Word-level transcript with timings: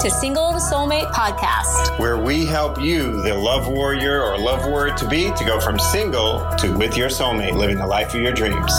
to 0.00 0.10
Single 0.10 0.52
to 0.52 0.56
Soulmate 0.56 1.10
podcast, 1.12 1.98
where 1.98 2.16
we 2.16 2.46
help 2.46 2.80
you, 2.80 3.20
the 3.20 3.34
love 3.34 3.68
warrior 3.68 4.22
or 4.22 4.38
love 4.38 4.64
warrior 4.64 4.94
to 4.94 5.06
be, 5.06 5.30
to 5.32 5.44
go 5.44 5.60
from 5.60 5.78
single 5.78 6.40
to 6.56 6.74
with 6.74 6.96
your 6.96 7.10
soulmate, 7.10 7.54
living 7.54 7.76
the 7.76 7.86
life 7.86 8.14
of 8.14 8.22
your 8.22 8.32
dreams. 8.32 8.72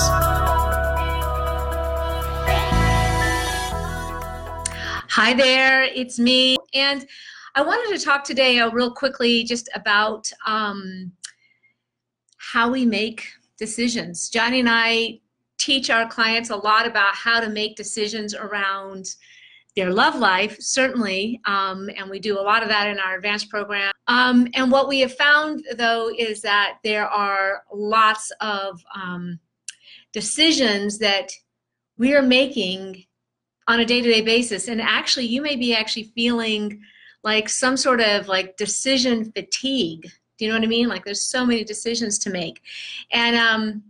Hi 5.12 5.36
there, 5.36 5.84
it's 5.84 6.18
me. 6.18 6.58
And 6.74 7.06
I 7.54 7.62
wanted 7.62 7.96
to 7.96 8.04
talk 8.04 8.24
today 8.24 8.58
uh, 8.58 8.72
real 8.72 8.90
quickly 8.90 9.44
just 9.44 9.70
about 9.76 10.28
um, 10.48 11.12
how 12.38 12.72
we 12.72 12.84
make 12.84 13.28
decisions. 13.60 14.28
Johnny 14.28 14.62
and 14.62 14.70
I 14.72 15.20
teach 15.60 15.92
our 15.92 16.08
clients 16.08 16.50
a 16.50 16.56
lot 16.56 16.88
about 16.88 17.14
how 17.14 17.40
to 17.40 17.48
make 17.48 17.76
decisions 17.76 18.34
around 18.34 19.06
their 19.76 19.92
love 19.92 20.16
life, 20.16 20.58
certainly, 20.60 21.40
um, 21.46 21.90
and 21.96 22.10
we 22.10 22.20
do 22.20 22.38
a 22.38 22.42
lot 22.42 22.62
of 22.62 22.70
that 22.70 22.88
in 22.88 23.00
our 23.00 23.16
advanced 23.16 23.50
program. 23.50 23.92
Um, 24.08 24.48
and 24.54 24.70
what 24.70 24.90
we 24.90 25.00
have 25.00 25.16
found, 25.16 25.64
though, 25.78 26.12
is 26.18 26.42
that 26.42 26.80
there 26.84 27.08
are 27.08 27.64
lots 27.74 28.32
of 28.42 28.84
um, 28.94 29.40
decisions 30.12 30.98
that 31.00 31.32
we 31.98 32.14
are 32.14 32.22
making 32.22 33.06
on 33.68 33.80
a 33.80 33.86
day-to-day 33.86 34.22
basis, 34.22 34.68
and 34.68 34.82
actually, 34.82 35.26
you 35.26 35.42
may 35.42 35.56
be 35.56 35.74
actually 35.74 36.12
feeling 36.16 36.82
like 37.24 37.48
some 37.48 37.78
sort 37.78 38.02
of 38.02 38.28
like 38.28 38.58
decision 38.58 39.32
fatigue. 39.32 40.10
Do 40.38 40.46
you 40.46 40.52
know 40.52 40.58
what 40.58 40.66
I 40.66 40.68
mean? 40.68 40.90
Like 40.90 41.06
there's 41.06 41.22
so 41.22 41.46
many 41.46 41.64
decisions 41.64 42.20
to 42.20 42.30
make, 42.30 42.62
and 43.14 43.38
um, 43.38 43.84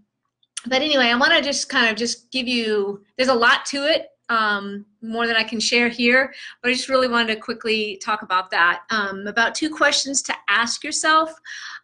but 0.67 0.83
anyway, 0.83 1.05
I 1.05 1.15
want 1.15 1.31
to 1.33 1.41
just 1.41 1.69
kind 1.69 1.89
of 1.89 1.95
just 1.95 2.29
give 2.29 2.47
you. 2.47 3.03
There's 3.17 3.29
a 3.29 3.33
lot 3.33 3.65
to 3.67 3.77
it 3.77 4.09
um, 4.29 4.85
more 5.01 5.27
than 5.27 5.35
I 5.35 5.43
can 5.43 5.59
share 5.59 5.89
here, 5.89 6.33
but 6.61 6.69
I 6.69 6.73
just 6.73 6.89
really 6.89 7.07
wanted 7.07 7.33
to 7.33 7.41
quickly 7.41 7.99
talk 8.03 8.21
about 8.21 8.49
that. 8.51 8.83
Um, 8.89 9.27
about 9.27 9.55
two 9.55 9.69
questions 9.69 10.21
to 10.23 10.33
ask 10.49 10.83
yourself 10.83 11.33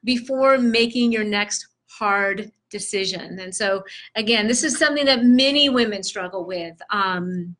before 0.03 0.58
making 0.58 1.11
your 1.11 1.23
next 1.23 1.67
hard 1.88 2.52
decision. 2.69 3.39
And 3.39 3.53
so, 3.53 3.83
again, 4.15 4.47
this 4.47 4.63
is 4.63 4.77
something 4.77 5.05
that 5.05 5.23
many 5.23 5.69
women 5.69 6.03
struggle 6.03 6.45
with. 6.45 6.80
Um, 6.89 7.55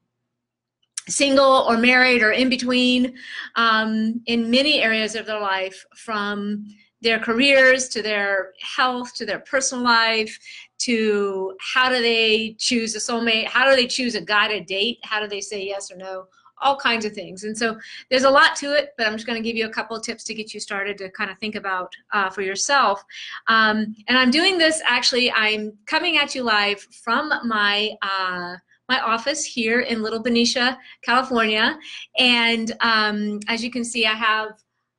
single 1.10 1.66
or 1.70 1.78
married 1.78 2.22
or 2.22 2.32
in 2.32 2.50
between 2.50 3.16
um, 3.56 4.22
in 4.26 4.52
many 4.52 4.82
areas 4.82 5.16
of 5.16 5.26
their 5.26 5.40
life 5.40 5.86
from 5.96 6.66
their 7.02 7.20
careers 7.20 7.88
to 7.90 8.02
their 8.02 8.54
health 8.62 9.14
to 9.16 9.26
their 9.26 9.40
personal 9.40 9.84
life 9.84 10.38
to 10.80 11.56
how 11.60 11.90
do 11.90 12.02
they 12.02 12.56
choose 12.58 12.96
a 12.96 13.00
soulmate 13.00 13.46
how 13.46 13.70
do 13.70 13.76
they 13.76 13.88
choose 13.88 14.16
a 14.16 14.22
guy 14.22 14.48
to 14.48 14.64
date 14.64 15.00
how 15.04 15.20
do 15.20 15.28
they 15.28 15.42
say 15.42 15.66
yes 15.66 15.92
or 15.92 15.98
no 15.98 16.26
all 16.60 16.76
kinds 16.76 17.06
of 17.06 17.14
things 17.14 17.44
and 17.44 17.56
so 17.56 17.78
there's 18.10 18.24
a 18.24 18.30
lot 18.30 18.56
to 18.56 18.76
it 18.76 18.94
but 18.98 19.06
i'm 19.06 19.14
just 19.14 19.28
going 19.28 19.42
to 19.42 19.48
give 19.48 19.56
you 19.56 19.68
a 19.68 19.74
couple 19.74 19.96
of 19.96 20.04
tips 20.04 20.24
to 20.24 20.34
get 20.34 20.54
you 20.54 20.60
started 20.60 20.98
to 20.98 21.10
kind 21.12 21.30
of 21.30 21.38
think 21.38 21.56
about 21.56 21.94
uh, 22.14 22.30
for 22.30 22.42
yourself 22.42 23.04
um, 23.48 23.96
and 24.08 24.18
i'm 24.18 24.32
doing 24.32 24.58
this 24.58 24.82
actually 24.84 25.32
i'm 25.34 25.72
coming 25.86 26.18
at 26.18 26.34
you 26.34 26.42
live 26.42 26.80
from 27.04 27.32
my 27.46 27.92
uh, 28.02 28.56
my 28.90 29.02
office 29.02 29.44
here 29.44 29.82
in 29.82 30.02
Little 30.02 30.22
Benicia, 30.22 30.78
California. 31.02 31.78
And 32.18 32.74
um, 32.80 33.40
as 33.48 33.64
you 33.64 33.70
can 33.70 33.84
see, 33.84 34.06
I 34.06 34.14
have 34.14 34.52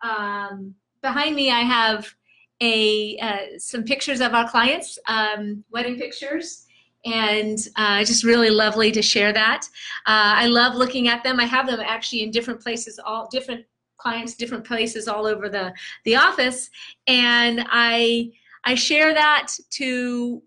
um, 0.02 0.74
behind 1.02 1.34
me, 1.34 1.50
I 1.50 1.60
have 1.60 2.14
a 2.60 3.16
uh, 3.18 3.58
some 3.58 3.84
pictures 3.84 4.20
of 4.20 4.34
our 4.34 4.48
clients, 4.48 4.98
um, 5.06 5.64
wedding 5.70 5.96
pictures, 5.96 6.66
and 7.04 7.58
uh, 7.76 8.04
just 8.04 8.24
really 8.24 8.50
lovely 8.50 8.90
to 8.92 9.02
share 9.02 9.32
that. 9.32 9.62
Uh, 10.06 10.34
I 10.36 10.46
love 10.46 10.74
looking 10.74 11.08
at 11.08 11.22
them. 11.22 11.38
I 11.38 11.44
have 11.44 11.66
them 11.66 11.80
actually 11.80 12.22
in 12.22 12.30
different 12.30 12.60
places, 12.60 12.98
all 13.04 13.28
different 13.30 13.64
clients, 13.96 14.34
different 14.34 14.64
places 14.64 15.08
all 15.08 15.26
over 15.26 15.48
the 15.48 15.72
the 16.04 16.16
office, 16.16 16.70
and 17.06 17.64
I 17.70 18.32
I 18.64 18.74
share 18.74 19.14
that 19.14 19.48
to 19.70 20.42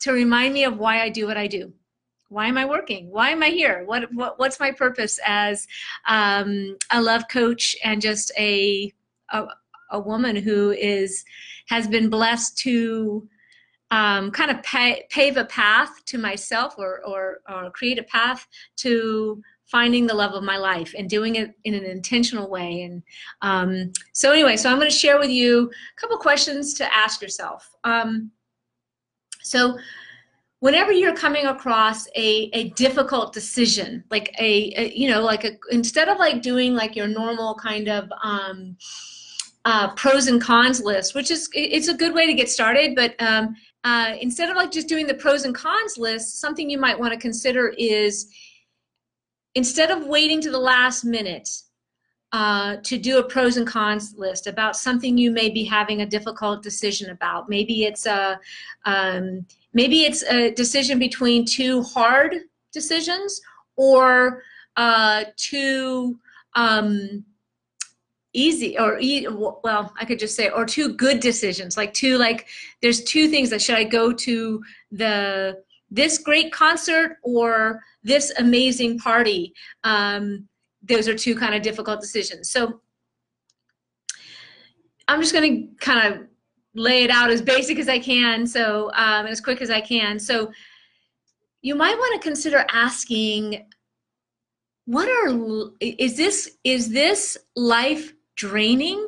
to 0.00 0.12
remind 0.12 0.54
me 0.54 0.64
of 0.64 0.78
why 0.78 1.02
I 1.02 1.08
do 1.08 1.26
what 1.26 1.36
I 1.36 1.46
do 1.46 1.72
why 2.28 2.46
am 2.46 2.58
I 2.58 2.64
working? 2.64 3.10
Why 3.10 3.30
am 3.30 3.42
I 3.42 3.50
here? 3.50 3.84
What, 3.84 4.12
what 4.12 4.38
what's 4.38 4.58
my 4.58 4.72
purpose 4.72 5.18
as 5.24 5.66
um, 6.08 6.76
a 6.90 7.00
love 7.00 7.24
coach 7.30 7.76
and 7.84 8.00
just 8.00 8.32
a, 8.36 8.92
a, 9.30 9.46
a 9.90 10.00
woman 10.00 10.36
who 10.36 10.70
is 10.72 11.24
has 11.68 11.86
been 11.86 12.08
blessed 12.08 12.58
to 12.58 13.28
um, 13.90 14.30
kind 14.30 14.50
of 14.50 14.62
pave 14.62 15.36
a 15.36 15.44
path 15.44 16.04
to 16.06 16.18
myself 16.18 16.74
or, 16.78 17.04
or 17.06 17.40
or 17.48 17.70
create 17.70 17.98
a 17.98 18.04
path 18.04 18.46
to 18.76 19.42
finding 19.66 20.06
the 20.06 20.14
love 20.14 20.32
of 20.32 20.44
my 20.44 20.56
life 20.56 20.94
and 20.96 21.10
doing 21.10 21.36
it 21.36 21.52
in 21.64 21.74
an 21.74 21.84
intentional 21.84 22.48
way. 22.48 22.82
And 22.82 23.02
um, 23.42 23.92
so 24.12 24.32
anyway, 24.32 24.56
so 24.56 24.70
I'm 24.70 24.78
going 24.78 24.90
to 24.90 24.96
share 24.96 25.18
with 25.18 25.30
you 25.30 25.68
a 25.68 26.00
couple 26.00 26.16
questions 26.18 26.74
to 26.74 26.94
ask 26.94 27.20
yourself. 27.20 27.68
Um, 27.82 28.30
so 29.42 29.76
whenever 30.60 30.92
you're 30.92 31.14
coming 31.14 31.46
across 31.46 32.06
a, 32.16 32.50
a 32.52 32.70
difficult 32.70 33.32
decision 33.32 34.02
like 34.10 34.34
a, 34.38 34.72
a 34.76 34.92
you 34.94 35.08
know 35.08 35.20
like 35.22 35.44
a, 35.44 35.52
instead 35.70 36.08
of 36.08 36.18
like 36.18 36.42
doing 36.42 36.74
like 36.74 36.96
your 36.96 37.06
normal 37.06 37.54
kind 37.56 37.88
of 37.88 38.10
um, 38.22 38.76
uh, 39.66 39.92
pros 39.94 40.28
and 40.28 40.40
cons 40.40 40.80
list 40.80 41.14
which 41.14 41.30
is 41.30 41.50
it's 41.52 41.88
a 41.88 41.94
good 41.94 42.14
way 42.14 42.26
to 42.26 42.32
get 42.32 42.48
started 42.48 42.94
but 42.94 43.14
um, 43.20 43.54
uh, 43.84 44.14
instead 44.20 44.48
of 44.48 44.56
like 44.56 44.70
just 44.70 44.88
doing 44.88 45.06
the 45.06 45.14
pros 45.14 45.44
and 45.44 45.54
cons 45.54 45.98
list 45.98 46.40
something 46.40 46.70
you 46.70 46.78
might 46.78 46.98
want 46.98 47.12
to 47.12 47.18
consider 47.18 47.74
is 47.76 48.28
instead 49.54 49.90
of 49.90 50.06
waiting 50.06 50.40
to 50.40 50.50
the 50.50 50.58
last 50.58 51.04
minute 51.04 51.48
uh, 52.32 52.76
to 52.82 52.98
do 52.98 53.18
a 53.18 53.24
pros 53.24 53.56
and 53.56 53.66
cons 53.66 54.14
list 54.16 54.46
about 54.46 54.76
something 54.76 55.16
you 55.16 55.30
may 55.30 55.48
be 55.48 55.64
having 55.64 56.02
a 56.02 56.06
difficult 56.06 56.62
decision 56.62 57.10
about. 57.10 57.48
Maybe 57.48 57.84
it's 57.84 58.04
a 58.04 58.38
um, 58.84 59.46
maybe 59.72 60.04
it's 60.04 60.22
a 60.24 60.50
decision 60.52 60.98
between 60.98 61.44
two 61.44 61.82
hard 61.82 62.34
decisions 62.72 63.40
or 63.76 64.42
uh, 64.76 65.24
two 65.36 66.18
um, 66.54 67.24
easy 68.36 68.78
or 68.78 68.98
well 69.62 69.92
i 69.98 70.04
could 70.04 70.18
just 70.18 70.36
say 70.36 70.48
or 70.50 70.64
two 70.64 70.94
good 70.94 71.20
decisions 71.20 71.76
like 71.76 71.92
two 71.94 72.18
like 72.18 72.46
there's 72.82 73.02
two 73.04 73.28
things 73.28 73.50
that 73.50 73.62
should 73.62 73.76
i 73.76 73.84
go 73.84 74.12
to 74.12 74.62
the 74.92 75.56
this 75.90 76.18
great 76.18 76.52
concert 76.52 77.18
or 77.22 77.80
this 78.02 78.32
amazing 78.38 78.98
party 78.98 79.54
um, 79.84 80.48
those 80.82 81.08
are 81.08 81.16
two 81.16 81.34
kind 81.34 81.54
of 81.54 81.62
difficult 81.62 82.00
decisions 82.00 82.50
so 82.50 82.80
i'm 85.08 85.20
just 85.20 85.32
going 85.32 85.68
to 85.68 85.84
kind 85.84 86.14
of 86.14 86.26
lay 86.76 87.04
it 87.04 87.10
out 87.10 87.30
as 87.30 87.42
basic 87.42 87.78
as 87.78 87.88
I 87.88 87.98
can, 87.98 88.46
so 88.46 88.90
um, 88.94 89.26
as 89.26 89.40
quick 89.40 89.60
as 89.60 89.70
I 89.70 89.80
can. 89.80 90.18
So 90.18 90.52
you 91.62 91.74
might 91.74 91.96
want 91.96 92.20
to 92.20 92.28
consider 92.28 92.64
asking, 92.70 93.66
what 94.84 95.08
are 95.08 95.70
is 95.80 96.16
this 96.16 96.58
is 96.62 96.90
this 96.90 97.36
life 97.56 98.12
draining, 98.36 99.06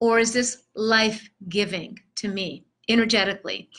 or 0.00 0.18
is 0.18 0.32
this 0.32 0.64
life 0.74 1.28
giving 1.48 1.98
to 2.16 2.28
me? 2.28 2.64
energetically. 2.88 3.70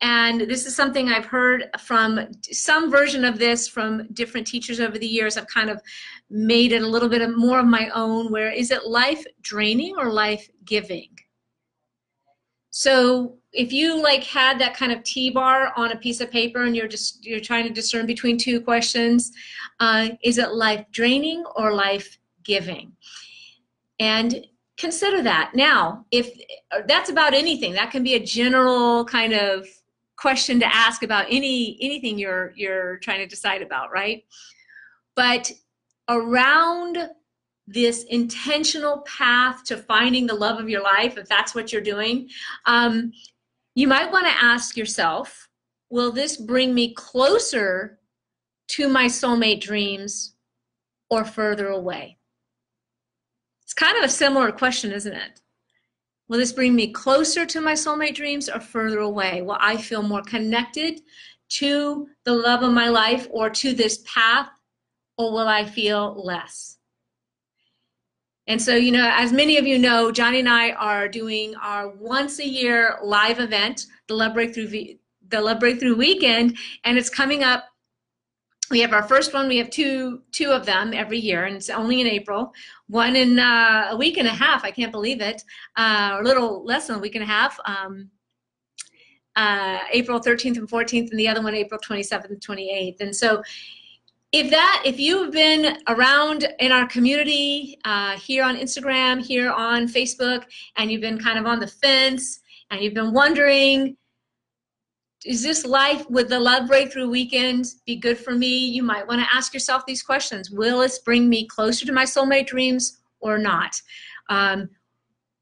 And 0.00 0.42
this 0.42 0.66
is 0.66 0.74
something 0.74 1.08
I've 1.08 1.24
heard 1.24 1.64
from 1.78 2.28
some 2.42 2.90
version 2.90 3.24
of 3.24 3.38
this 3.38 3.68
from 3.68 4.08
different 4.12 4.46
teachers 4.46 4.80
over 4.80 4.98
the 4.98 5.06
years. 5.06 5.36
I've 5.36 5.46
kind 5.46 5.70
of 5.70 5.80
made 6.30 6.72
it 6.72 6.82
a 6.82 6.86
little 6.86 7.08
bit 7.08 7.28
more 7.36 7.60
of 7.60 7.66
my 7.66 7.88
own 7.90 8.30
where 8.30 8.50
is 8.50 8.70
it 8.70 8.86
life 8.86 9.24
draining 9.40 9.96
or 9.96 10.12
life 10.12 10.48
giving? 10.64 11.08
So 12.70 13.38
if 13.52 13.72
you 13.72 14.00
like 14.00 14.22
had 14.22 14.58
that 14.60 14.76
kind 14.76 14.92
of 14.92 15.02
T-bar 15.02 15.72
on 15.76 15.92
a 15.92 15.96
piece 15.96 16.20
of 16.20 16.30
paper 16.30 16.64
and 16.64 16.76
you're 16.76 16.86
just 16.88 17.24
you're 17.24 17.40
trying 17.40 17.66
to 17.66 17.72
discern 17.72 18.06
between 18.06 18.38
two 18.38 18.60
questions, 18.60 19.32
uh, 19.80 20.10
is 20.22 20.38
it 20.38 20.52
life 20.52 20.84
draining 20.92 21.44
or 21.56 21.72
life 21.72 22.18
giving? 22.44 22.92
And 23.98 24.46
consider 24.78 25.22
that. 25.22 25.52
Now, 25.54 26.06
if 26.10 26.30
that's 26.86 27.10
about 27.10 27.34
anything, 27.34 27.72
that 27.74 27.90
can 27.90 28.02
be 28.02 28.14
a 28.14 28.24
general 28.24 29.04
kind 29.04 29.32
of 29.32 29.66
question 30.16 30.58
to 30.60 30.74
ask 30.74 31.02
about 31.02 31.26
any 31.30 31.78
anything 31.80 32.18
you're 32.18 32.52
you're 32.56 32.96
trying 32.98 33.20
to 33.20 33.26
decide 33.26 33.62
about, 33.62 33.90
right? 33.90 34.24
But 35.14 35.50
around 36.08 37.10
this 37.66 38.04
intentional 38.04 38.98
path 39.00 39.62
to 39.64 39.76
finding 39.76 40.26
the 40.26 40.34
love 40.34 40.58
of 40.58 40.68
your 40.68 40.82
life, 40.82 41.18
if 41.18 41.28
that's 41.28 41.54
what 41.54 41.72
you're 41.72 41.82
doing, 41.82 42.28
um, 42.66 43.12
you 43.74 43.86
might 43.86 44.10
want 44.10 44.26
to 44.26 44.44
ask 44.44 44.76
yourself, 44.76 45.48
will 45.90 46.10
this 46.10 46.36
bring 46.36 46.74
me 46.74 46.94
closer 46.94 47.98
to 48.68 48.88
my 48.88 49.06
soulmate 49.06 49.60
dreams 49.60 50.34
or 51.10 51.24
further 51.24 51.68
away? 51.68 52.17
It's 53.68 53.74
kind 53.74 53.98
of 53.98 54.04
a 54.04 54.08
similar 54.08 54.50
question, 54.50 54.92
isn't 54.92 55.12
it? 55.12 55.42
Will 56.26 56.38
this 56.38 56.52
bring 56.52 56.74
me 56.74 56.90
closer 56.90 57.44
to 57.44 57.60
my 57.60 57.74
soulmate 57.74 58.14
dreams 58.14 58.48
or 58.48 58.60
further 58.60 59.00
away? 59.00 59.42
Will 59.42 59.58
I 59.60 59.76
feel 59.76 60.02
more 60.02 60.22
connected 60.22 61.02
to 61.50 62.06
the 62.24 62.32
love 62.32 62.62
of 62.62 62.72
my 62.72 62.88
life 62.88 63.28
or 63.30 63.50
to 63.50 63.74
this 63.74 64.02
path, 64.06 64.48
or 65.18 65.32
will 65.32 65.46
I 65.46 65.66
feel 65.66 66.14
less? 66.24 66.78
And 68.46 68.60
so, 68.62 68.74
you 68.74 68.90
know, 68.90 69.06
as 69.12 69.34
many 69.34 69.58
of 69.58 69.66
you 69.66 69.78
know, 69.78 70.10
Johnny 70.10 70.38
and 70.38 70.48
I 70.48 70.70
are 70.70 71.06
doing 71.06 71.54
our 71.56 71.90
once 71.90 72.38
a 72.38 72.48
year 72.48 72.96
live 73.02 73.38
event, 73.38 73.84
the 74.06 74.14
Love 74.14 74.32
Breakthrough, 74.32 74.94
the 75.28 75.42
Love 75.42 75.60
Breakthrough 75.60 75.94
Weekend, 75.94 76.56
and 76.84 76.96
it's 76.96 77.10
coming 77.10 77.44
up. 77.44 77.64
We 78.70 78.80
have 78.80 78.92
our 78.92 79.02
first 79.02 79.32
one. 79.32 79.48
We 79.48 79.56
have 79.58 79.70
two 79.70 80.22
two 80.32 80.50
of 80.50 80.66
them 80.66 80.92
every 80.92 81.18
year, 81.18 81.44
and 81.44 81.56
it's 81.56 81.70
only 81.70 82.00
in 82.00 82.06
April. 82.06 82.52
One 82.88 83.16
in 83.16 83.38
uh, 83.38 83.88
a 83.90 83.96
week 83.96 84.18
and 84.18 84.28
a 84.28 84.32
half. 84.32 84.64
I 84.64 84.70
can't 84.70 84.92
believe 84.92 85.20
it. 85.20 85.42
Uh, 85.76 86.18
a 86.20 86.22
little 86.22 86.64
less 86.64 86.86
than 86.86 86.96
a 86.96 87.00
week 87.00 87.14
and 87.14 87.24
a 87.24 87.26
half. 87.26 87.58
Um, 87.64 88.10
uh, 89.36 89.78
April 89.92 90.20
13th 90.20 90.58
and 90.58 90.68
14th, 90.68 91.10
and 91.10 91.18
the 91.18 91.28
other 91.28 91.42
one 91.42 91.54
April 91.54 91.80
27th 91.80 92.30
and 92.30 92.40
28th. 92.40 93.00
And 93.00 93.14
so 93.14 93.42
if 94.32 94.50
that 94.50 94.82
if 94.84 95.00
you've 95.00 95.32
been 95.32 95.78
around 95.88 96.46
in 96.58 96.70
our 96.70 96.86
community 96.86 97.78
uh, 97.84 98.16
here 98.18 98.44
on 98.44 98.56
instagram 98.56 99.24
here 99.24 99.50
on 99.50 99.88
facebook 99.88 100.44
and 100.76 100.92
you've 100.92 101.00
been 101.00 101.18
kind 101.18 101.38
of 101.38 101.46
on 101.46 101.58
the 101.58 101.66
fence 101.66 102.40
and 102.70 102.82
you've 102.82 102.92
been 102.92 103.14
wondering 103.14 103.96
is 105.24 105.42
this 105.42 105.64
life 105.66 106.08
with 106.08 106.28
the 106.28 106.38
love 106.38 106.68
breakthrough 106.68 107.08
weekend 107.08 107.66
be 107.86 107.96
good 107.96 108.18
for 108.18 108.32
me? 108.32 108.66
You 108.68 108.82
might 108.82 109.06
want 109.06 109.20
to 109.20 109.34
ask 109.34 109.52
yourself 109.52 109.84
these 109.84 110.02
questions. 110.02 110.50
Will 110.50 110.80
this 110.80 111.00
bring 111.00 111.28
me 111.28 111.46
closer 111.46 111.84
to 111.86 111.92
my 111.92 112.04
soulmate 112.04 112.46
dreams 112.46 112.98
or 113.20 113.38
not? 113.38 113.80
Um, 114.28 114.70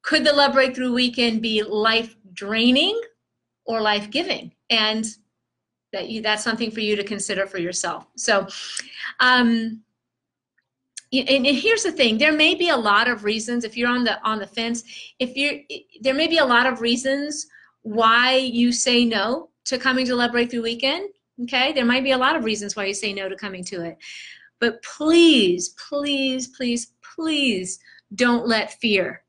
could 0.03 0.25
the 0.25 0.33
love 0.33 0.55
breakthrough 0.55 0.93
weekend 0.93 1.43
be 1.43 1.63
life 1.63 2.17
draining 2.33 2.99
or 3.65 3.81
life 3.81 4.11
giving? 4.11 4.53
And 4.71 5.07
that 5.93 6.09
you 6.09 6.21
that's 6.21 6.45
something 6.45 6.71
for 6.71 6.81
you 6.81 6.97
to 6.97 7.05
consider 7.05 7.47
for 7.47 7.59
yourself. 7.59 8.07
So 8.17 8.47
um 9.21 9.83
and, 11.13 11.47
here's 11.47 11.85
the 11.85 11.93
thing. 11.93 12.19
There 12.19 12.33
may 12.33 12.55
be 12.55 12.69
a 12.69 12.77
lot 12.77 13.09
of 13.09 13.25
reasons 13.25 13.65
if 13.65 13.77
you're 13.77 13.89
on 13.89 14.05
the 14.05 14.23
on 14.23 14.39
the 14.39 14.47
fence 14.47 14.85
if 15.19 15.37
you're 15.37 15.61
there 16.01 16.15
may 16.15 16.27
be 16.27 16.39
a 16.39 16.45
lot 16.45 16.67
of 16.67 16.81
reasons 16.81 17.47
why 17.83 18.37
you 18.37 18.73
say 18.73 19.05
no 19.05 19.49
to 19.67 19.79
coming 19.79 20.07
to 20.07 20.15
love 20.15 20.33
breakthrough 20.33 20.63
weekend 20.63 21.09
okay 21.43 21.73
there 21.73 21.85
might 21.85 22.05
be 22.05 22.13
a 22.13 22.19
lot 22.19 22.37
of 22.37 22.45
reasons 22.45 22.75
why 22.75 22.85
you 22.85 22.95
say 22.95 23.13
no 23.13 23.29
to 23.29 23.37
coming 23.37 23.65
to 23.65 23.83
it 23.83 23.97
but 24.61 24.83
please 24.83 25.75
please 25.89 26.49
please 26.49 26.93
please 27.15 27.79
don't 28.15 28.47
let 28.47 28.81
fear 28.81 29.23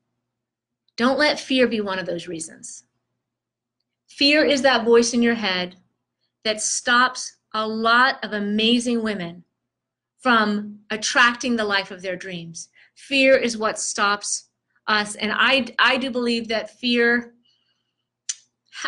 don't 0.96 1.18
let 1.18 1.38
fear 1.38 1.68
be 1.68 1.80
one 1.80 1.98
of 1.98 2.06
those 2.06 2.26
reasons 2.26 2.84
fear 4.06 4.44
is 4.44 4.62
that 4.62 4.84
voice 4.84 5.12
in 5.12 5.22
your 5.22 5.34
head 5.34 5.76
that 6.44 6.62
stops 6.62 7.36
a 7.54 7.66
lot 7.66 8.22
of 8.24 8.32
amazing 8.32 9.02
women 9.02 9.44
from 10.18 10.78
attracting 10.90 11.56
the 11.56 11.64
life 11.64 11.90
of 11.90 12.02
their 12.02 12.16
dreams. 12.16 12.68
Fear 12.94 13.36
is 13.36 13.56
what 13.56 13.78
stops 13.78 14.48
us. 14.86 15.14
And 15.16 15.32
I, 15.32 15.66
I 15.78 15.96
do 15.96 16.10
believe 16.10 16.48
that 16.48 16.78
fear, 16.78 17.34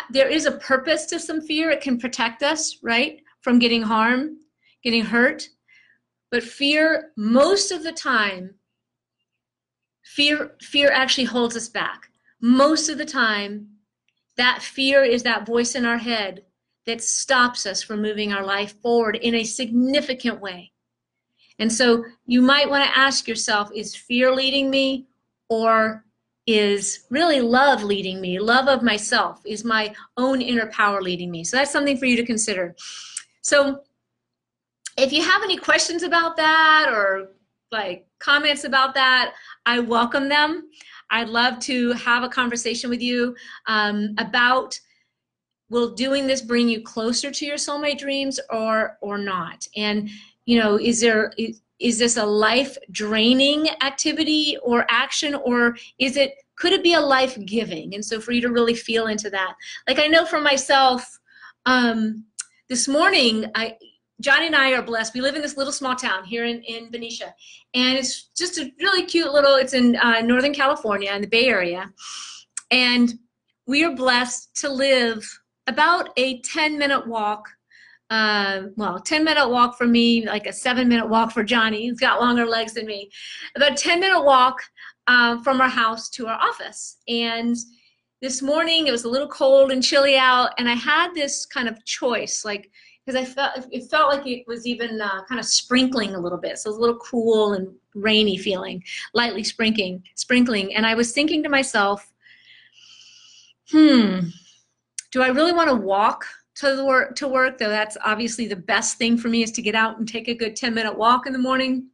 there 0.09 0.29
is 0.29 0.45
a 0.45 0.51
purpose 0.51 1.05
to 1.07 1.19
some 1.19 1.41
fear. 1.41 1.69
It 1.71 1.81
can 1.81 1.97
protect 1.97 2.43
us, 2.43 2.77
right, 2.81 3.21
from 3.41 3.59
getting 3.59 3.81
harm, 3.81 4.37
getting 4.83 5.03
hurt. 5.03 5.49
But 6.29 6.43
fear, 6.43 7.11
most 7.17 7.71
of 7.71 7.83
the 7.83 7.91
time, 7.91 8.55
fear, 10.03 10.55
fear 10.61 10.91
actually 10.91 11.25
holds 11.25 11.55
us 11.55 11.67
back. 11.67 12.07
Most 12.41 12.89
of 12.89 12.97
the 12.97 13.05
time, 13.05 13.67
that 14.37 14.61
fear 14.61 15.03
is 15.03 15.23
that 15.23 15.45
voice 15.45 15.75
in 15.75 15.85
our 15.85 15.97
head 15.97 16.43
that 16.85 17.01
stops 17.01 17.65
us 17.65 17.83
from 17.83 18.01
moving 18.01 18.33
our 18.33 18.45
life 18.45 18.73
forward 18.81 19.17
in 19.17 19.35
a 19.35 19.43
significant 19.43 20.39
way. 20.39 20.71
And 21.59 21.71
so 21.71 22.03
you 22.25 22.41
might 22.41 22.69
want 22.69 22.83
to 22.83 22.97
ask 22.97 23.27
yourself 23.27 23.69
is 23.75 23.95
fear 23.95 24.33
leading 24.33 24.69
me 24.69 25.07
or 25.49 26.05
is 26.47 27.05
really 27.09 27.41
love 27.41 27.83
leading 27.83 28.19
me? 28.19 28.39
Love 28.39 28.67
of 28.67 28.81
myself 28.83 29.41
is 29.45 29.63
my 29.63 29.93
own 30.17 30.41
inner 30.41 30.67
power 30.67 31.01
leading 31.01 31.31
me. 31.31 31.43
So 31.43 31.57
that's 31.57 31.71
something 31.71 31.97
for 31.97 32.05
you 32.05 32.15
to 32.17 32.25
consider. 32.25 32.75
So 33.41 33.81
if 34.97 35.13
you 35.13 35.21
have 35.23 35.43
any 35.43 35.57
questions 35.57 36.03
about 36.03 36.35
that 36.37 36.89
or 36.91 37.29
like 37.71 38.05
comments 38.19 38.63
about 38.63 38.93
that, 38.95 39.33
I 39.65 39.79
welcome 39.79 40.27
them. 40.27 40.69
I'd 41.09 41.29
love 41.29 41.59
to 41.59 41.91
have 41.93 42.23
a 42.23 42.29
conversation 42.29 42.89
with 42.89 43.01
you 43.01 43.35
um, 43.67 44.15
about 44.17 44.79
will 45.69 45.93
doing 45.93 46.27
this 46.27 46.41
bring 46.41 46.67
you 46.67 46.81
closer 46.81 47.31
to 47.31 47.45
your 47.45 47.55
soulmate 47.55 47.97
dreams 47.97 48.39
or 48.49 48.97
or 49.01 49.17
not 49.17 49.65
and 49.77 50.09
you 50.45 50.59
know 50.59 50.77
is 50.77 50.99
there 50.99 51.31
is, 51.37 51.61
is 51.81 51.97
this 51.97 52.17
a 52.17 52.25
life 52.25 52.77
draining 52.91 53.69
activity 53.81 54.57
or 54.63 54.85
action 54.89 55.35
or 55.35 55.75
is 55.99 56.15
it 56.15 56.35
could 56.55 56.73
it 56.73 56.83
be 56.83 56.93
a 56.93 56.99
life 56.99 57.37
giving 57.45 57.95
and 57.95 58.05
so 58.05 58.19
for 58.19 58.31
you 58.31 58.41
to 58.41 58.51
really 58.51 58.75
feel 58.75 59.07
into 59.07 59.29
that. 59.29 59.55
Like 59.87 59.99
i 59.99 60.07
know 60.07 60.25
for 60.25 60.39
myself 60.39 61.19
um 61.65 62.25
this 62.69 62.87
morning 62.87 63.45
i 63.55 63.75
johnny 64.19 64.47
and 64.47 64.55
i 64.55 64.71
are 64.71 64.83
blessed. 64.83 65.13
We 65.13 65.21
live 65.21 65.35
in 65.35 65.41
this 65.41 65.57
little 65.57 65.73
small 65.73 65.95
town 65.95 66.23
here 66.23 66.45
in, 66.45 66.61
in 66.63 66.91
benicia. 66.91 67.33
And 67.73 67.97
it's 67.97 68.29
just 68.37 68.57
a 68.59 68.71
really 68.79 69.05
cute 69.05 69.31
little 69.31 69.55
it's 69.55 69.73
in 69.73 69.95
uh, 69.95 70.21
northern 70.21 70.53
california 70.53 71.11
in 71.13 71.21
the 71.21 71.27
bay 71.27 71.47
area. 71.47 71.91
And 72.69 73.13
we 73.67 73.83
are 73.83 73.95
blessed 73.95 74.55
to 74.61 74.69
live 74.69 75.27
about 75.67 76.09
a 76.17 76.41
10 76.41 76.77
minute 76.77 77.07
walk 77.07 77.47
uh, 78.11 78.63
well, 78.75 78.99
10 78.99 79.23
minute 79.23 79.47
walk 79.47 79.77
for 79.77 79.87
me, 79.87 80.27
like 80.27 80.45
a 80.45 80.51
seven 80.51 80.89
minute 80.89 81.07
walk 81.07 81.31
for 81.31 81.43
Johnny. 81.43 81.83
He's 81.83 81.99
got 81.99 82.19
longer 82.19 82.45
legs 82.45 82.73
than 82.73 82.85
me. 82.85 83.09
About 83.55 83.77
10 83.77 84.01
minute 84.01 84.21
walk 84.21 84.61
um, 85.07 85.41
from 85.43 85.61
our 85.61 85.69
house 85.69 86.09
to 86.11 86.27
our 86.27 86.37
office. 86.39 86.97
And 87.07 87.55
this 88.21 88.41
morning 88.41 88.85
it 88.85 88.91
was 88.91 89.05
a 89.05 89.09
little 89.09 89.29
cold 89.29 89.71
and 89.71 89.81
chilly 89.81 90.17
out, 90.17 90.51
and 90.57 90.69
I 90.69 90.73
had 90.73 91.13
this 91.13 91.45
kind 91.45 91.69
of 91.69 91.83
choice, 91.85 92.43
like 92.45 92.69
because 93.05 93.19
I 93.19 93.25
felt 93.25 93.65
it 93.71 93.89
felt 93.89 94.13
like 94.13 94.27
it 94.27 94.43
was 94.45 94.67
even 94.67 95.01
uh, 95.01 95.23
kind 95.27 95.39
of 95.39 95.45
sprinkling 95.45 96.13
a 96.13 96.19
little 96.19 96.37
bit, 96.37 96.59
so 96.59 96.69
it 96.69 96.73
was 96.73 96.77
a 96.77 96.81
little 96.81 96.99
cool 96.99 97.53
and 97.53 97.73
rainy 97.95 98.37
feeling, 98.37 98.83
lightly 99.13 99.43
sprinkling, 99.43 100.03
sprinkling. 100.15 100.75
And 100.75 100.85
I 100.85 100.93
was 100.93 101.13
thinking 101.13 101.41
to 101.43 101.49
myself, 101.49 102.13
hmm 103.71 104.19
do 105.11 105.21
I 105.21 105.27
really 105.27 105.51
want 105.51 105.69
to 105.69 105.75
walk 105.75 106.25
to 106.69 106.75
the 106.75 106.85
work 106.85 107.15
to 107.15 107.27
work? 107.27 107.57
Though 107.57 107.69
that's 107.69 107.97
obviously 108.03 108.47
the 108.47 108.55
best 108.55 108.97
thing 108.97 109.17
for 109.17 109.27
me 109.27 109.43
is 109.43 109.51
to 109.51 109.61
get 109.61 109.75
out 109.75 109.97
and 109.97 110.07
take 110.07 110.27
a 110.27 110.33
good 110.33 110.55
10 110.55 110.73
minute 110.73 110.97
walk 110.97 111.27
in 111.27 111.33
the 111.33 111.39
morning. 111.39 111.87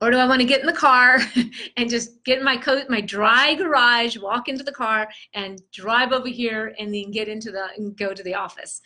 Or 0.00 0.10
do 0.10 0.18
I 0.18 0.26
want 0.26 0.42
to 0.42 0.46
get 0.46 0.60
in 0.60 0.66
the 0.66 0.74
car 0.74 1.20
and 1.76 1.88
just 1.88 2.22
get 2.24 2.38
in 2.38 2.44
my 2.44 2.56
coat, 2.56 2.90
my 2.90 3.00
dry 3.00 3.54
garage, 3.54 4.18
walk 4.18 4.48
into 4.48 4.62
the 4.62 4.72
car 4.72 5.08
and 5.32 5.62
drive 5.72 6.12
over 6.12 6.28
here 6.28 6.74
and 6.78 6.94
then 6.94 7.10
get 7.10 7.28
into 7.28 7.50
the 7.50 7.68
and 7.76 7.96
go 7.96 8.12
to 8.12 8.22
the 8.22 8.34
office? 8.34 8.82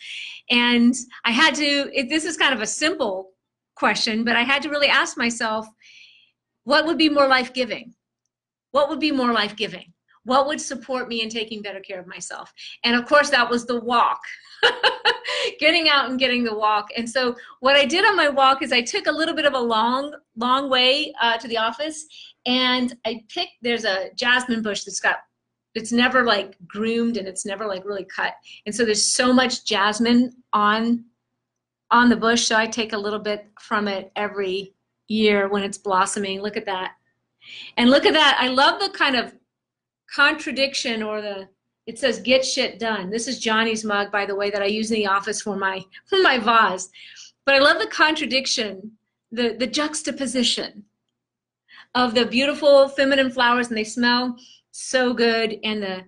And 0.49 0.95
I 1.25 1.31
had 1.31 1.53
to, 1.55 1.91
it, 1.93 2.07
this 2.07 2.23
is 2.23 2.37
kind 2.37 2.53
of 2.53 2.61
a 2.61 2.67
simple 2.67 3.31
question, 3.75 4.23
but 4.23 4.37
I 4.37 4.43
had 4.43 4.61
to 4.61 4.69
really 4.69 4.87
ask 4.87 5.17
myself, 5.17 5.67
what 6.63 6.85
would 6.85 6.97
be 6.97 7.09
more 7.09 7.27
life 7.27 7.53
giving? 7.53 7.93
What 8.71 8.87
would 8.87 8.99
be 8.99 9.11
more 9.11 9.33
life 9.33 9.55
giving? 9.57 9.91
What 10.23 10.47
would 10.47 10.61
support 10.61 11.07
me 11.07 11.21
in 11.21 11.29
taking 11.29 11.61
better 11.61 11.79
care 11.79 11.99
of 11.99 12.07
myself? 12.07 12.53
And 12.83 12.95
of 12.95 13.05
course 13.05 13.29
that 13.29 13.49
was 13.49 13.65
the 13.65 13.79
walk. 13.79 14.21
Getting 15.59 15.89
out 15.89 16.09
and 16.09 16.19
getting 16.19 16.43
the 16.43 16.55
walk. 16.55 16.89
And 16.95 17.09
so 17.09 17.35
what 17.61 17.75
i 17.75 17.85
did 17.85 18.05
on 18.05 18.15
my 18.15 18.29
walk 18.29 18.61
is 18.61 18.71
i 18.71 18.81
took 18.81 19.07
a 19.07 19.11
little 19.11 19.35
bit 19.35 19.45
of 19.45 19.53
a 19.53 19.59
long 19.59 20.13
long 20.35 20.69
way 20.69 21.13
uh, 21.19 21.37
to 21.37 21.47
the 21.47 21.57
office 21.57 22.05
and 22.45 22.95
i 23.05 23.23
picked 23.27 23.53
there's 23.61 23.85
a 23.85 24.11
jasmine 24.15 24.61
bush 24.61 24.83
that's 24.83 24.99
got 24.99 25.17
it's 25.73 25.91
never 25.91 26.23
like 26.23 26.57
groomed 26.67 27.17
and 27.17 27.27
it's 27.27 27.45
never 27.45 27.65
like 27.65 27.85
really 27.85 28.03
cut. 28.03 28.33
And 28.65 28.75
so 28.75 28.83
there's 28.85 29.05
so 29.05 29.31
much 29.33 29.65
jasmine 29.65 30.33
on 30.53 31.05
on 31.89 32.09
the 32.09 32.15
bush 32.15 32.45
so 32.45 32.55
i 32.55 32.67
take 32.67 32.93
a 32.93 32.97
little 32.97 33.19
bit 33.19 33.47
from 33.59 33.87
it 33.87 34.11
every 34.15 34.73
year 35.11 35.49
when 35.49 35.61
it's 35.61 35.77
blossoming. 35.77 36.41
Look 36.41 36.57
at 36.57 36.65
that. 36.65 36.93
And 37.77 37.89
look 37.89 38.05
at 38.05 38.13
that. 38.13 38.37
I 38.39 38.47
love 38.47 38.79
the 38.79 38.89
kind 38.89 39.15
of 39.15 39.33
contradiction 40.13 41.01
or 41.03 41.21
the 41.21 41.47
it 41.87 41.97
says 41.97 42.19
get 42.19 42.45
shit 42.45 42.79
done. 42.79 43.09
This 43.09 43.27
is 43.27 43.39
johnny's 43.39 43.83
mug 43.83 44.11
by 44.11 44.25
the 44.25 44.35
way 44.35 44.49
that 44.49 44.61
i 44.61 44.65
use 44.65 44.91
in 44.91 44.95
the 44.95 45.07
office 45.07 45.41
for 45.41 45.55
my 45.55 45.83
for 46.09 46.21
my 46.21 46.37
vase. 46.37 46.89
But 47.45 47.55
i 47.55 47.59
love 47.59 47.79
the 47.79 47.87
contradiction 47.87 48.91
the 49.31 49.55
the 49.57 49.67
juxtaposition 49.67 50.83
of 51.95 52.13
the 52.13 52.25
beautiful 52.25 52.87
feminine 52.89 53.31
flowers 53.31 53.67
and 53.67 53.77
they 53.77 53.83
smell 53.83 54.35
so 54.71 55.13
good 55.13 55.59
and 55.63 55.83
the 55.83 56.03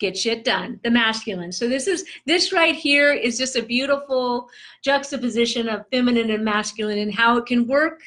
get 0.00 0.16
shit 0.16 0.44
done 0.44 0.80
the 0.82 0.90
masculine. 0.90 1.52
So 1.52 1.68
this 1.68 1.86
is 1.86 2.04
this 2.26 2.52
right 2.52 2.74
here 2.74 3.12
is 3.12 3.38
just 3.38 3.56
a 3.56 3.62
beautiful 3.62 4.48
juxtaposition 4.82 5.68
of 5.68 5.86
feminine 5.90 6.30
and 6.30 6.44
masculine 6.44 6.98
and 6.98 7.14
how 7.14 7.36
it 7.38 7.46
can 7.46 7.66
work 7.66 8.00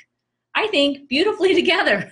i 0.56 0.68
think 0.68 1.08
beautifully 1.08 1.56
together 1.62 2.12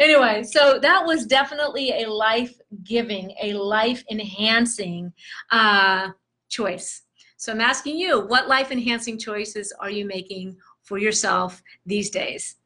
anyway, 0.00 0.42
so 0.42 0.78
that 0.80 1.04
was 1.04 1.26
definitely 1.26 2.02
a 2.02 2.10
life 2.10 2.58
giving, 2.84 3.34
a 3.42 3.52
life 3.54 4.04
enhancing 4.10 5.12
uh, 5.50 6.10
choice. 6.48 7.02
So 7.36 7.52
I'm 7.52 7.60
asking 7.60 7.96
you, 7.96 8.26
what 8.26 8.48
life 8.48 8.72
enhancing 8.72 9.18
choices 9.18 9.72
are 9.80 9.90
you 9.90 10.06
making 10.06 10.56
for 10.82 10.98
yourself 10.98 11.62
these 11.84 12.10
days? 12.10 12.56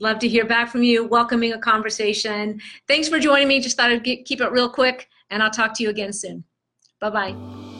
Love 0.00 0.18
to 0.18 0.28
hear 0.28 0.44
back 0.44 0.68
from 0.68 0.82
you, 0.82 1.06
welcoming 1.06 1.52
a 1.52 1.58
conversation. 1.58 2.60
Thanks 2.88 3.08
for 3.08 3.18
joining 3.18 3.48
me. 3.48 3.60
Just 3.60 3.76
thought 3.76 3.90
I'd 3.90 4.02
get, 4.02 4.24
keep 4.24 4.40
it 4.40 4.50
real 4.50 4.68
quick, 4.68 5.08
and 5.30 5.42
I'll 5.42 5.50
talk 5.50 5.74
to 5.76 5.82
you 5.82 5.90
again 5.90 6.12
soon. 6.12 6.44
Bye 7.00 7.10
bye. 7.10 7.73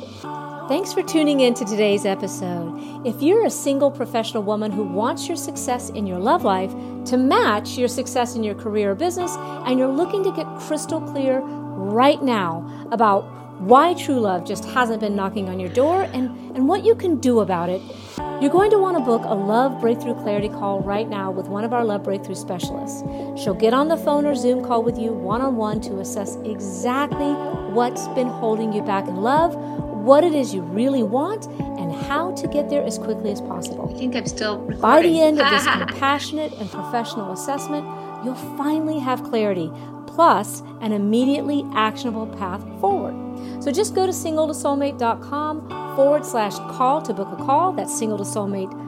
Thanks 0.66 0.94
for 0.94 1.02
tuning 1.02 1.40
in 1.40 1.52
to 1.54 1.64
today's 1.66 2.06
episode. 2.06 3.06
If 3.06 3.20
you're 3.20 3.44
a 3.44 3.50
single 3.50 3.90
professional 3.90 4.42
woman 4.42 4.72
who 4.72 4.82
wants 4.82 5.28
your 5.28 5.36
success 5.36 5.90
in 5.90 6.06
your 6.06 6.18
love 6.18 6.42
life 6.42 6.70
to 7.04 7.18
match 7.18 7.76
your 7.76 7.86
success 7.86 8.34
in 8.34 8.42
your 8.42 8.54
career 8.54 8.92
or 8.92 8.94
business, 8.94 9.36
and 9.36 9.78
you're 9.78 9.92
looking 9.92 10.24
to 10.24 10.32
get 10.32 10.46
crystal 10.60 11.02
clear 11.02 11.40
right 11.40 12.22
now 12.22 12.88
about 12.92 13.30
why 13.60 13.92
true 13.92 14.18
love 14.18 14.46
just 14.46 14.64
hasn't 14.64 15.00
been 15.00 15.14
knocking 15.14 15.50
on 15.50 15.60
your 15.60 15.68
door 15.68 16.04
and, 16.14 16.30
and 16.56 16.66
what 16.66 16.82
you 16.82 16.94
can 16.94 17.20
do 17.20 17.40
about 17.40 17.68
it, 17.68 17.82
you're 18.40 18.50
going 18.50 18.70
to 18.70 18.78
want 18.78 18.96
to 18.96 19.04
book 19.04 19.22
a 19.26 19.34
Love 19.34 19.80
Breakthrough 19.82 20.14
Clarity 20.14 20.48
call 20.48 20.80
right 20.80 21.08
now 21.08 21.30
with 21.30 21.46
one 21.46 21.64
of 21.64 21.74
our 21.74 21.84
Love 21.84 22.02
Breakthrough 22.02 22.34
specialists. 22.34 23.02
She'll 23.36 23.52
get 23.52 23.74
on 23.74 23.88
the 23.88 23.98
phone 23.98 24.24
or 24.24 24.34
Zoom 24.34 24.64
call 24.64 24.82
with 24.82 24.98
you 24.98 25.12
one 25.12 25.42
on 25.42 25.56
one 25.56 25.82
to 25.82 26.00
assess 26.00 26.36
exactly 26.36 27.32
what's 27.74 28.08
been 28.08 28.28
holding 28.28 28.72
you 28.72 28.82
back 28.82 29.06
in 29.06 29.16
love, 29.16 29.54
what 30.04 30.24
it 30.24 30.34
is 30.34 30.54
you 30.54 30.62
really 30.62 31.02
want, 31.02 31.46
and 31.46 31.92
how 31.92 32.32
to 32.32 32.48
get 32.48 32.68
there 32.68 32.84
as 32.84 32.98
quickly 32.98 33.30
as 33.32 33.40
possible. 33.40 33.90
I 33.94 33.98
think 33.98 34.14
I'm 34.14 34.26
still 34.26 34.58
recording. 34.58 34.80
By 34.80 35.02
the 35.02 35.20
end 35.20 35.40
of 35.40 35.50
this 35.50 35.64
compassionate 35.78 36.52
and 36.54 36.70
professional 36.70 37.32
assessment, 37.32 37.86
you'll 38.24 38.34
finally 38.56 38.98
have 38.98 39.22
clarity, 39.24 39.70
plus 40.06 40.62
an 40.80 40.92
immediately 40.92 41.64
actionable 41.74 42.26
path 42.26 42.62
forward. 42.80 43.14
So 43.62 43.70
just 43.70 43.94
go 43.94 44.06
to 44.06 44.12
singletosoulmate.com 44.12 45.96
forward 45.96 46.24
slash 46.24 46.54
call 46.76 47.02
to 47.02 47.12
book 47.12 47.28
a 47.32 47.36
call. 47.36 47.72
That's 47.72 47.92
singletosoulmate.com 47.92 48.84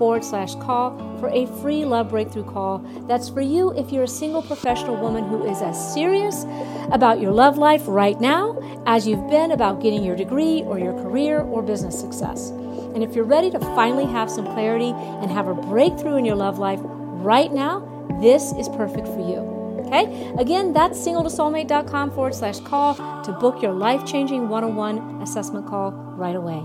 forward 0.00 0.24
slash 0.24 0.54
call 0.54 0.96
for 1.18 1.28
a 1.28 1.46
free 1.60 1.84
love 1.84 2.08
breakthrough 2.08 2.44
call. 2.44 2.78
That's 3.06 3.28
for 3.28 3.42
you 3.42 3.72
if 3.76 3.92
you're 3.92 4.04
a 4.04 4.08
single 4.08 4.40
professional 4.40 4.96
woman 4.96 5.24
who 5.28 5.44
is 5.44 5.60
as 5.60 5.92
serious 5.92 6.44
about 6.90 7.20
your 7.20 7.32
love 7.32 7.58
life 7.58 7.82
right 7.86 8.18
now 8.18 8.58
as 8.86 9.06
you've 9.06 9.28
been 9.28 9.50
about 9.52 9.82
getting 9.82 10.02
your 10.02 10.16
degree 10.16 10.62
or 10.62 10.78
your 10.78 10.94
career 10.94 11.40
or 11.40 11.62
business 11.62 12.00
success. 12.00 12.48
And 12.94 13.04
if 13.04 13.14
you're 13.14 13.26
ready 13.26 13.50
to 13.50 13.58
finally 13.58 14.06
have 14.06 14.30
some 14.30 14.46
clarity 14.46 14.90
and 14.90 15.30
have 15.30 15.48
a 15.48 15.54
breakthrough 15.54 16.16
in 16.16 16.24
your 16.24 16.36
love 16.36 16.58
life 16.58 16.80
right 16.82 17.52
now, 17.52 17.86
this 18.22 18.52
is 18.54 18.68
perfect 18.70 19.06
for 19.06 19.20
you. 19.20 19.60
Okay? 19.86 20.32
Again, 20.38 20.72
that's 20.72 20.98
singletosoulmate.com 20.98 22.12
forward 22.12 22.34
slash 22.34 22.58
call 22.60 22.94
to 23.22 23.32
book 23.32 23.62
your 23.62 23.72
life 23.72 24.06
changing 24.06 24.48
one 24.48 24.64
on 24.64 24.76
one 24.76 25.20
assessment 25.20 25.66
call 25.66 25.90
right 25.92 26.36
away. 26.36 26.64